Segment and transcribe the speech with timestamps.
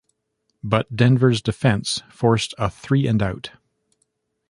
[0.63, 3.51] But Denver's defense forced a three-and-out.